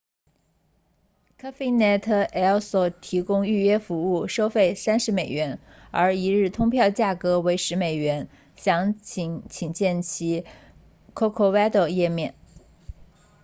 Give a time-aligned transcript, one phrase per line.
[1.37, 5.59] cafenet el sol 提供预约服务收费30美元
[5.91, 10.43] 而一日通票价格为10美元详情请见其
[11.13, 12.33] corcovado 页面